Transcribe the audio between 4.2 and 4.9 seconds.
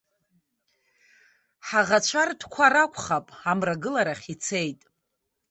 ицеит.